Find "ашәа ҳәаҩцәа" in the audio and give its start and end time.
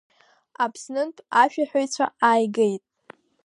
1.41-2.05